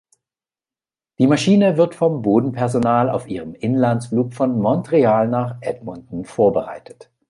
[1.19, 7.11] Die Maschine wird vom Bodenpersonal auf ihren Inlandsflug von Montreal nach Edmonton vorbereitet.